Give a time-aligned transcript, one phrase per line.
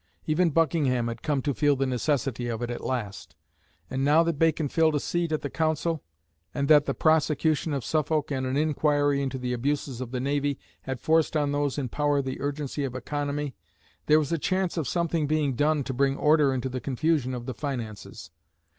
[0.25, 3.35] Even Buckingham had come to feel the necessity of it at last;
[3.87, 6.01] and now that Bacon filled a seat at the Council,
[6.55, 10.57] and that the prosecution of Suffolk and an inquiry into the abuses of the Navy
[10.81, 13.53] had forced on those in power the urgency of economy,
[14.07, 17.45] there was a chance of something being done to bring order into the confusion of
[17.45, 18.31] the finances.